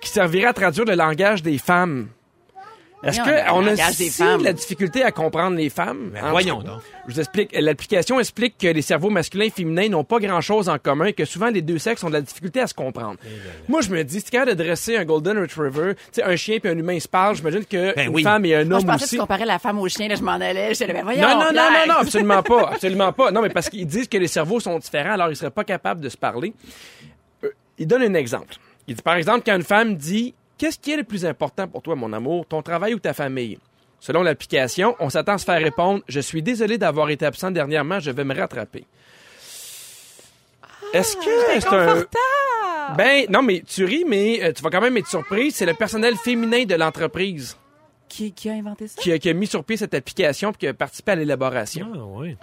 [0.00, 2.08] qui servirait à traduire le langage des femmes.
[3.02, 4.40] Est-ce qu'on a des si femmes.
[4.40, 6.10] de la difficulté à comprendre les femmes?
[6.12, 6.80] Ben, En voyons donc.
[7.06, 7.50] Je vous explique.
[7.58, 11.24] L'application explique que les cerveaux masculins et féminins n'ont pas grand-chose en commun et que
[11.24, 13.16] souvent les deux sexes ont de la difficulté à se comprendre.
[13.68, 16.34] Moi, je me dis, si tu capable de dresser un Golden Retriever, tu sais, un
[16.36, 18.22] chien puis un humain se parlent, j'imagine que Ben une oui.
[18.22, 19.14] femme et un Moi, je homme pensais que aussi.
[19.16, 20.08] tu comparais la femme au chien.
[20.08, 20.72] Là, je m'en allais.
[20.72, 22.70] Là, ben voyons, Non, non, non, non, non, absolument pas.
[22.72, 23.30] Absolument pas.
[23.30, 26.00] Non, mais parce qu'ils disent que les cerveaux sont différents, alors ils seraient pas capables
[26.00, 26.52] de se parler.
[27.44, 28.54] Euh, il donne un exemple.
[28.88, 31.82] Il dit, par exemple, quand une femme dit Qu'est-ce qui est le plus important pour
[31.82, 33.58] toi, mon amour, ton travail ou ta famille?
[34.00, 38.00] Selon l'application, on s'attend à se faire répondre Je suis désolé d'avoir été absent dernièrement,
[38.00, 38.84] je vais me rattraper.
[40.92, 42.04] Est-ce que c'est un.
[42.96, 45.50] Ben, non, mais tu ris, mais euh, tu vas quand même être surpris.
[45.50, 47.56] C'est le personnel féminin de l'entreprise
[48.08, 49.00] Qui, qui a inventé ça?
[49.02, 51.90] qui a, qui a mis sur pied cette application et qui a participé à l'élaboration.
[51.94, 52.36] Ah, ouais.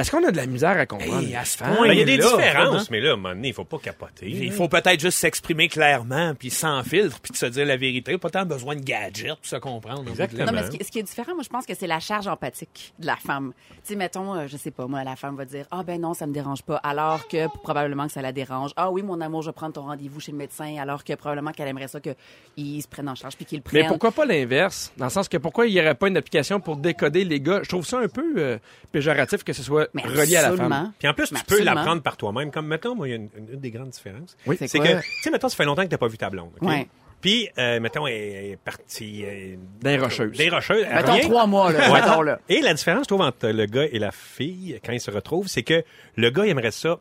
[0.00, 1.20] Est-ce qu'on a de la misère à comprendre?
[1.20, 3.16] Hey, à ce point, Ben, il y a des là, différences, mais là, à un
[3.16, 4.28] moment donné, il faut pas capoter.
[4.28, 8.16] Il faut peut-être juste s'exprimer clairement, puis sans filtre, puis de se dire la vérité.
[8.18, 10.08] Pas tant besoin de gadgets pour se comprendre.
[10.10, 10.46] Exactement.
[10.46, 12.26] Non, mais ce qui, ce qui est différent, moi, je pense que c'est la charge
[12.26, 13.52] empathique de la femme.
[13.68, 16.14] Tu sais, mettons, euh, je sais pas, moi, la femme va dire, ah ben non,
[16.14, 18.72] ça me dérange pas, alors que probablement que ça la dérange.
[18.76, 21.52] Ah oui, mon amour, je vais prendre ton rendez-vous chez le médecin, alors que probablement
[21.52, 23.82] qu'elle aimerait ça qu'ils se prennent en charge puis qu'ils le prennent.
[23.82, 24.92] Mais pourquoi pas l'inverse?
[24.96, 27.60] Dans le sens que pourquoi il n'y aurait pas une application pour décoder les gars?
[27.62, 28.58] Je trouve ça un peu euh,
[28.92, 30.92] péjoratif que ce soit Mais relié à la femme.
[30.98, 31.74] Puis en plus, tu Mais peux absolument.
[31.74, 32.50] l'apprendre par toi-même.
[32.50, 34.36] Comme, mettons, moi, il y a une, une- une des grandes différences.
[34.46, 34.56] Oui.
[34.58, 34.88] C'est C'est quoi?
[34.88, 36.52] que, tu sais, mettons, ça fait longtemps que t'as pas vu ta blonde.
[36.60, 36.68] OK?
[36.68, 36.86] Ouais.
[37.20, 39.24] Puis, euh, mettons, elle est partie.
[39.26, 40.36] euh, Des rocheuses.
[40.38, 40.86] Des rocheuses.
[40.88, 41.22] elle Mettons revient.
[41.28, 41.90] trois mois, là.
[41.92, 42.00] Ouais.
[42.00, 42.38] Mettons, là.
[42.48, 45.46] Et la différence, je trouve, entre le gars et la fille, quand ils se retrouvent,
[45.48, 45.84] c'est que
[46.16, 46.98] le gars, il aimerait ça,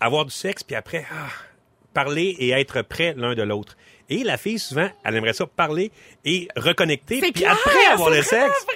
[0.00, 1.28] avoir du sexe, puis après, ah,
[1.94, 3.76] parler et être près l'un de l'autre.
[4.10, 5.90] Et la fille, souvent, elle aimerait ça parler
[6.26, 8.66] et reconnecter, C'est puis clair, après avoir c'est le sexe.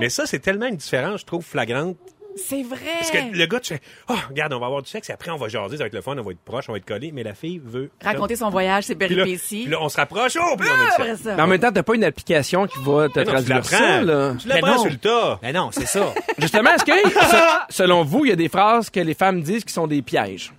[0.00, 1.96] Mais ça, c'est tellement une différence, je trouve, flagrante.
[2.36, 2.78] C'est vrai.
[2.98, 5.30] Parce que le gars, tu fais, oh, regarde, on va avoir du sexe, et après,
[5.30, 6.84] on va jaser, ça va être le fun, on va être proche, on va être
[6.86, 7.90] collé, mais la fille veut.
[8.02, 9.62] Raconter son voyage, ses Puis là, péripéties.
[9.62, 11.22] puis là, on se rapproche, oh, puis on a du Après sexe.
[11.22, 11.34] ça.
[11.36, 14.00] Mais en même temps, t'as pas une application qui va te traduire ça, l'apprends.
[14.02, 14.34] là.
[14.40, 14.78] Tu l'apprends non.
[14.82, 15.38] sur le tas.
[15.42, 16.14] Mais non, c'est ça.
[16.38, 19.64] Justement, est-ce que, se- selon vous, il y a des phrases que les femmes disent
[19.64, 20.52] qui sont des pièges?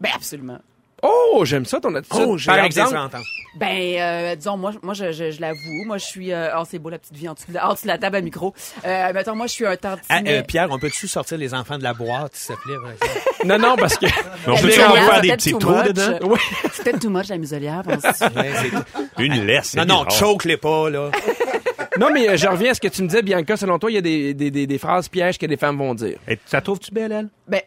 [0.00, 0.58] Ben, absolument.
[1.02, 2.24] Oh, j'aime ça ton attitude.
[2.26, 2.96] Oh, j'ai Par exemple.
[3.58, 6.32] Ben, euh, disons, moi, moi je, je, je l'avoue, moi, je suis...
[6.32, 7.96] euh, oh, c'est beau, la petite vie en dessous de la, en dessous de la
[7.98, 8.52] table à micro.
[8.84, 10.38] Euh, mettons, moi, je suis un Ah, tantinet...
[10.38, 12.74] euh, Pierre, on peut-tu sortir les enfants de la boîte, s'il te plaît?
[13.46, 14.06] Non, non, parce que...
[14.46, 16.18] On La peut toujours faire des petits trous dedans?
[16.22, 16.38] Oui.
[16.72, 17.82] C'est peut-être too much, la muselière.
[19.18, 19.68] Une laisse.
[19.68, 21.10] c'est non, non, choke-les pas, là.
[21.98, 23.56] Non, mais je reviens à ce que tu me disais, Bianca.
[23.56, 25.94] Selon toi, il y a des, des, des, des phrases pièges que les femmes vont
[25.94, 26.18] dire.
[26.28, 27.28] Et ça trouves-tu belle, elle?
[27.48, 27.62] Ben,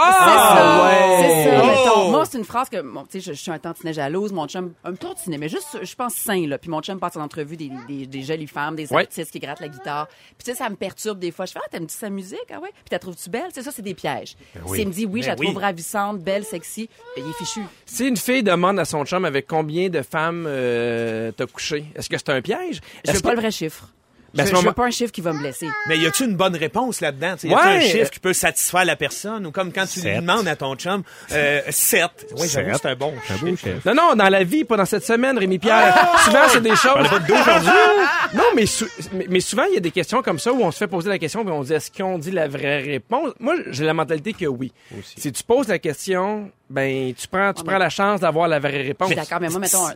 [0.00, 1.64] Ah, c'est ça.
[1.66, 4.32] Mettons, moi, c'est une phrase que, bon, tu sais, je, je suis un tantinet jalouse,
[4.32, 6.58] mon chum, un tantinet, mais juste, je pense sain, là.
[6.58, 9.02] Puis mon chum passe en entrevue des, des, des jolies femmes, des Ouais.
[9.02, 10.06] artistes qui grattent la guitare.
[10.08, 11.46] Puis tu sais, ça me perturbe des fois.
[11.46, 12.38] Je fais, ah, t'aimes-tu sa musique?
[12.52, 12.70] Ah ouais?
[12.72, 13.48] Puis t'as trouves-tu belle?
[13.52, 14.36] C'est ça, c'est des pièges.
[14.66, 14.78] oui.
[14.78, 15.46] S'il me dit, oui, je la Ben oui.
[15.48, 17.60] trouve ravissante, belle, sexy, ben, il est fichu.
[17.86, 22.08] Si une fille demande à son chum avec combien de femmes euh, t'as couché, est-ce
[22.08, 22.80] que c'est un piège?
[23.04, 23.88] Je veux pas que- le vrai chiffre.
[24.34, 25.68] Ben, je, ce je veux pas un chiffre qui va me blesser.
[25.88, 27.34] Mais y a-tu une bonne réponse là-dedans?
[27.34, 27.76] Tu sais, Y a-tu Ouais.
[27.76, 29.46] un chiffre qui peut satisfaire la personne?
[29.46, 32.26] Ou comme quand tu lui demandes à ton chum, euh, 7.
[32.36, 33.84] Oui, j'avoue, c'est un bon Un beau chef.
[33.86, 35.96] Non, non, dans la vie, pas dans cette semaine, Rémi Pierre.
[36.24, 37.08] Souvent, c'est des choses.
[38.34, 40.70] non, mais, sou- mais, mais souvent, il y a des questions comme ça où on
[40.70, 43.32] se fait poser la question et on dit est-ce qu'on dit la vraie réponse?
[43.40, 44.72] Moi, j'ai la mentalité que oui.
[45.16, 48.82] Si tu poses la question, ben, tu prends, tu prends la chance d'avoir la vraie
[48.82, 49.08] Je réponse.
[49.08, 49.86] suis d'accord, mais moi, mettons,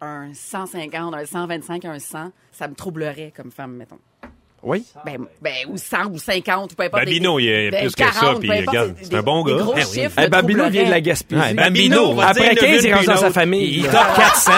[0.00, 3.98] un, un 150, un 125, un 100, ça me troublerait comme femme, mettons.
[4.62, 4.84] Oui.
[5.04, 7.04] Ben, ben, ou 100 ou 50 ou peu importe.
[7.04, 9.54] Babino, il est ben, plus que ça, 40, puis regarde, c'est un bon gars.
[9.54, 10.00] gros Ben oui.
[10.02, 11.54] chiffres Eh, Babino vient de la Gaspésie.
[11.54, 13.78] Va Après dire 15, le il rentre dans sa famille.
[13.78, 14.52] Il top 400.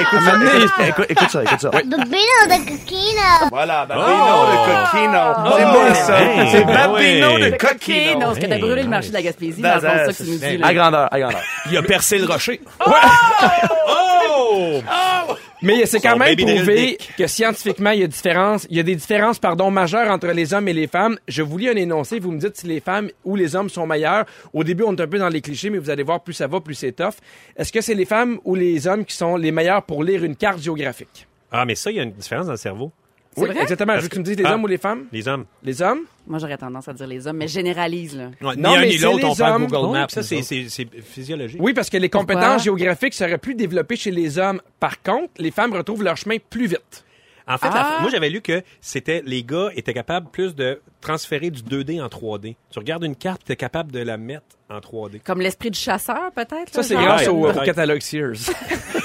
[0.00, 1.70] Écoute ça, écoute, écoute ça, écoute ça.
[1.70, 2.06] Bambino
[2.46, 3.48] de coquino.
[3.50, 4.06] Voilà, Babino
[4.46, 5.56] de Coquino.
[5.58, 6.22] C'est moi, ça.
[6.22, 8.20] Hey, C'est Babino de Coquino.
[8.20, 10.38] parce que t'as brûlé le marché de la Gaspésie, dans le ça que tu nous
[10.38, 10.62] dis.
[10.62, 11.40] À grandeur, à grandeur.
[11.70, 12.60] Il a percé le rocher.
[12.86, 14.13] Oh!
[15.62, 18.94] Mais c'est quand même prouvé que scientifiquement, il y a différence, il y a des
[18.94, 21.18] différences, pardon, majeures entre les hommes et les femmes.
[21.26, 23.86] Je vous lis un énoncé, vous me dites si les femmes ou les hommes sont
[23.86, 24.26] meilleurs.
[24.52, 26.46] Au début, on est un peu dans les clichés, mais vous allez voir, plus ça
[26.46, 27.14] va, plus c'est tough.
[27.56, 30.36] Est-ce que c'est les femmes ou les hommes qui sont les meilleurs pour lire une
[30.36, 31.26] carte géographique?
[31.50, 32.92] Ah, mais ça, il y a une différence dans le cerveau.
[33.36, 33.62] Oui, vrai?
[33.62, 33.96] exactement.
[33.96, 34.54] Je veux que tu me dises les Ah.
[34.54, 35.04] hommes ou les femmes?
[35.12, 35.44] Les hommes.
[35.62, 36.00] Les hommes?
[36.26, 38.30] Moi, j'aurais tendance à dire les hommes, mais généralise, là.
[38.40, 39.66] Ouais, Non, ni un mais ni c'est l'autre, on hommes.
[39.66, 40.06] Google Maps.
[40.08, 40.42] ça, c'est,
[41.02, 41.60] physiologique.
[41.62, 42.34] Oui, parce que les Pourquoi?
[42.34, 44.60] compétences géographiques seraient plus développées chez les hommes.
[44.80, 47.04] Par contre, les femmes retrouvent leur chemin plus vite.
[47.46, 47.98] En fait, la- Ah!
[48.00, 52.08] moi, j'avais lu que c'était les gars étaient capables plus de transférer du 2D en
[52.08, 52.56] 3D.
[52.70, 55.20] Tu regardes une carte, tu es capable de la mettre en 3D.
[55.22, 56.72] Comme l'esprit du chasseur, peut-être?
[56.72, 58.50] Ça, c'est grâce au, catalogue Sears.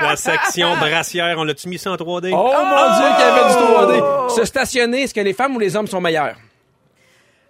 [0.00, 2.32] La section brassière, on l'a-tu mis ça en 3D?
[2.34, 4.36] Oh mon Dieu, qu'il y avait du 3D.
[4.36, 6.36] Se stationner, est-ce que les femmes ou les hommes sont meilleurs?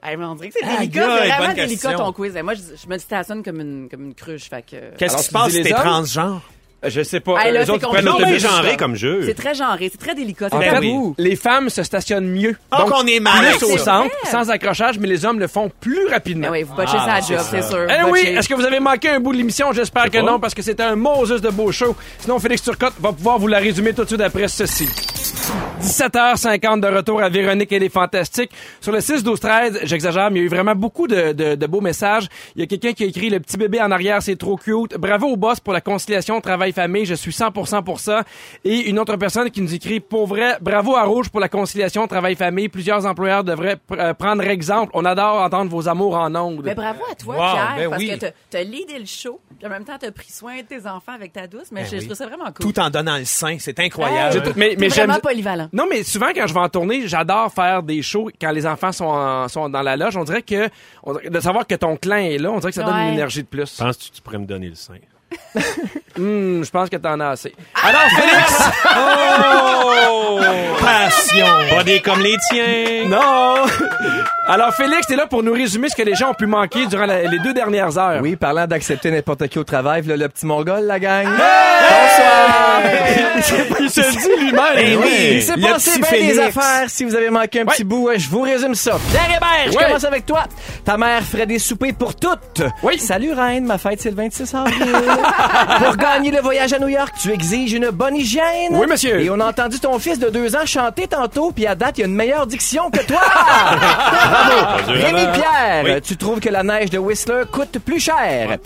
[0.05, 2.07] Hey, mais on dirait que c'est Aïe, délicat, c'est vraiment bonne délicat question.
[2.07, 2.37] ton quiz.
[2.37, 4.51] Et moi, je, je me stationne comme une, comme une cruche.
[4.51, 6.43] Qu'est-ce qui se passe si les t'es transgenre?
[6.85, 7.41] Je sais pas.
[7.45, 9.23] Hey, là, Eux c'est autres, prennent Non, mais genré comme jeu.
[9.25, 10.49] C'est très genré, c'est très délicat.
[10.51, 10.81] En c'est fait,
[11.19, 12.57] les femmes se stationnent mieux.
[12.71, 13.85] Ah, qu'on est mal plus au ça.
[13.85, 16.49] centre, sans accrochage, mais les hommes le font plus rapidement.
[16.49, 17.87] Ben oui, vous botchez Ah, sa job, c'est sûr.
[17.89, 19.73] Eh oui, est-ce que vous avez manqué un bout de l'émission?
[19.73, 20.23] J'espère que pas.
[20.23, 21.95] non, parce que c'était un Moses de beau show.
[22.19, 24.89] Sinon, Félix Turcotte va pouvoir vous la résumer tout de suite après ceci.
[25.81, 28.51] 17h50 de retour à Véronique et les Fantastiques.
[28.81, 31.81] Sur le 6-12-13, j'exagère, mais il y a eu vraiment beaucoup de, de- de beaux
[31.81, 32.29] messages.
[32.55, 34.97] Il y a quelqu'un qui a écrit «Le petit bébé en arrière, c'est trop cute.
[34.97, 37.05] Bravo au boss pour la conciliation travail-famille.
[37.07, 38.23] Je suis 100% pour ça.»
[38.65, 42.07] Et une autre personne qui nous écrit «Pour vrai, bravo à Rouge pour la conciliation
[42.07, 42.69] travail-famille.
[42.69, 44.91] Plusieurs employeurs devraient pr- euh, prendre exemple.
[44.95, 46.63] On adore entendre vos amours en ondes.
[46.65, 48.09] Mais bravo à toi, Wow, Pierre, ben parce oui.
[48.11, 50.87] que t'as- t'as leadé le show, puis en même temps, t'as pris soin de tes
[50.87, 52.73] enfants avec ta douce, mais Ben je, trouve ça vraiment cool.
[52.73, 54.43] Tout en donnant le sein, c'est incroyable.
[54.43, 55.11] Tout- mais- mais j'aime-
[55.43, 55.69] polyvalent.
[55.73, 58.93] Non, mais souvent, quand je vais en tournée, j'adore faire des shows quand les enfants
[58.93, 60.17] sont, en- sont dans la loge.
[60.17, 60.69] On dirait que,
[61.03, 63.09] on de savoir que ton clan est là, on dirait que ça donne Ouais.
[63.09, 63.77] une énergie de plus.
[63.77, 64.95] Penses-tu que tu pourrais me donner le sein?
[66.19, 67.55] Hum, je pense que t'en as assez.
[67.83, 68.63] Alors, Félix!
[68.95, 70.39] Oh!
[70.81, 71.47] Passion!
[71.71, 73.05] Pas des comme les tiens!
[73.09, 73.55] non!
[74.49, 77.07] Alors, Félix, t'es là pour nous résumer ce que les gens ont pu manquer durant
[77.07, 78.21] la- les deux dernières heures.
[78.23, 81.27] Oui, parlant d'accepter n'importe qui au travail, là, le petit mongol, la gang.
[83.81, 84.63] Il se le dit lui-même.
[84.77, 86.57] Eh oui, il s'est Le passé petit bien des Félix.
[86.59, 86.85] affaires.
[86.91, 88.99] Si vous avez manqué un petit bout, je vous résume ça.
[89.11, 89.85] Pierre Hébert, je Ouais.
[89.85, 90.45] commence avec toi.
[90.85, 92.63] Ta mère ferait des soupers pour toutes.
[92.83, 92.99] Oui.
[92.99, 94.95] Salut Reine, ma fête c'est le 26 avril.
[95.79, 98.71] Pour gagner le voyage à New York, tu exiges une bonne hygiène.
[98.73, 99.21] Oui, monsieur.
[99.21, 102.05] Et on a entendu ton fils de deux ans chanter tantôt, puis à date, il
[102.05, 103.21] a une meilleure diction que toi.
[103.23, 104.83] Bravo.
[104.93, 106.01] Rémi Pierre, Oui.
[106.03, 108.57] tu trouves que la neige de Whistler coûte plus cher.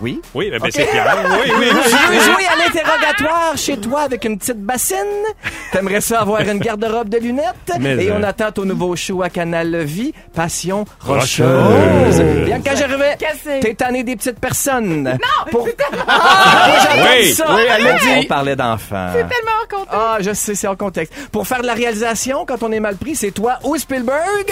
[0.00, 0.20] Oui.
[0.34, 1.16] Oui, ben, ben, c'est Pierre.
[1.42, 4.96] Oui, oui, Tu veux jouer à l'interrogatoire chez toi avec une petite bassine?
[5.72, 7.72] T'aimerais ça avoir une garde-robe de lunettes?
[7.80, 11.40] Mais, Et euh, on attend ton nouveau show à Canal Vie, Passion Rocheuse.
[11.46, 12.20] Rocheuse.
[12.44, 13.60] Bianca Gervais, Cassé.
[13.60, 15.02] t'es tanné des petites personnes.
[15.04, 15.50] Non!
[15.50, 15.66] Pour...
[16.06, 16.68] Ah,
[17.18, 17.32] Oui.
[17.32, 17.46] ça.
[17.54, 18.08] Oui, elle dit.
[18.18, 19.08] On parlait d'enfants.
[19.12, 19.90] Tellement content.
[19.90, 21.14] Ah, je sais, c'est en contexte.
[21.32, 24.46] Pour faire de la réalisation, quand on est mal pris, c'est toi ou Spielberg.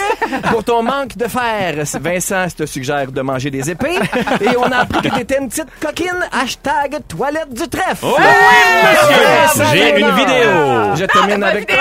[0.51, 3.99] Pour ton manque de fer, Vincent te suggère de manger des épées.
[4.41, 6.27] Et on a appris que t'étais une petite coquine.
[6.31, 8.03] Hashtag toilette du trèfle.
[8.03, 10.95] Oh, Vincent J'ai une vidéo.
[10.95, 11.77] Je termine avec toi.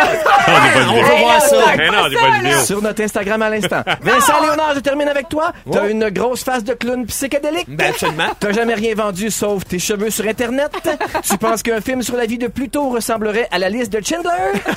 [0.47, 1.17] Pas de vidéo.
[1.19, 1.57] voir ça.
[1.77, 2.59] Mais non, j'ai pas de vidéo.
[2.61, 3.83] Sur notre Instagram à l'instant.
[4.03, 5.53] Vincent Léonard, je termine avec toi.
[5.71, 7.67] T'as une grosse face de clown psychédélique.
[7.69, 8.29] Ben, absolument.
[8.39, 10.71] T'as jamais rien vendu sauf tes cheveux sur Internet.
[11.29, 14.31] tu penses qu'un film sur la vie de Pluto ressemblerait à la liste de Schindler?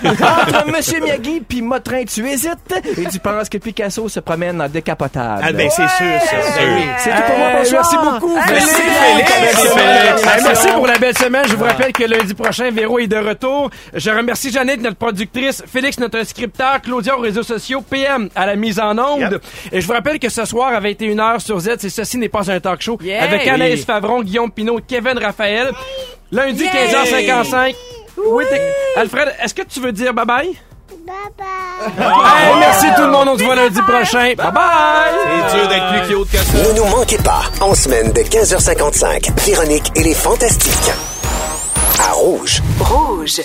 [0.04, 2.74] Entre Monsieur Miyagi puis Motrin, tu hésites?
[2.98, 5.42] Et tu penses que Picasso se promène en décapotable?
[5.44, 6.38] Ah, ben, c'est sûr, ça.
[6.58, 6.84] Ben oui.
[7.00, 8.98] C'est tout pour moi, merci beaucoup, Merci, Félix.
[9.00, 9.34] Félix.
[9.42, 10.24] Merci, Félix.
[10.24, 11.44] Hey, merci pour la belle semaine.
[11.48, 13.70] Je vous rappelle que lundi prochain, Véro est de retour.
[13.94, 18.56] Je remercie Jeannette, notre productrice, Félix, notre scripteur, Claudia aux réseaux sociaux, PM à la
[18.56, 19.40] mise en onde.
[19.72, 22.50] Et je vous rappelle que ce soir, à 21h sur Z, c'est Ceci n'est pas
[22.52, 23.24] un talk show, Yeah.
[23.24, 23.86] avec Anaïs Oui.
[23.86, 25.72] Favron, Guillaume Pinot, Kevin Raphaël.
[26.32, 26.88] Lundi, Yeah.
[26.88, 27.76] 15h55.
[28.30, 28.62] Oui, t'es-
[28.96, 30.54] Alfred, est-ce que tu veux dire bye-bye?
[31.08, 32.06] Bye bye.
[32.06, 33.30] Hey, merci tout le monde.
[33.30, 34.34] On se voit lundi prochain.
[34.36, 35.50] Bye-bye!
[35.52, 36.58] C'est dur d'être plus cute que ça.
[36.68, 40.92] Ne nous manquez pas, en semaine de 15h55, Véronique et les Fantastiques.
[42.00, 42.62] À Rouge.
[42.80, 43.42] Rouge.